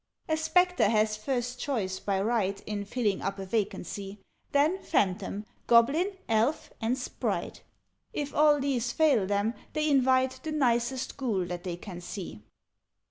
"A 0.27 0.35
Spectre 0.35 0.89
has 0.89 1.15
first 1.15 1.59
choice, 1.59 1.99
by 1.99 2.19
right, 2.19 2.59
In 2.61 2.85
filling 2.85 3.21
up 3.21 3.37
a 3.37 3.45
vacancy; 3.45 4.17
Then 4.51 4.81
Phantom, 4.81 5.45
Goblin, 5.67 6.17
Elf, 6.27 6.73
and 6.81 6.97
Sprite 6.97 7.61
If 8.11 8.33
all 8.33 8.59
these 8.59 8.91
fail 8.91 9.27
them, 9.27 9.53
they 9.73 9.87
invite 9.87 10.39
The 10.41 10.53
nicest 10.53 11.17
Ghoul 11.17 11.45
that 11.45 11.63
they 11.65 11.77
can 11.77 12.01
see. 12.01 12.41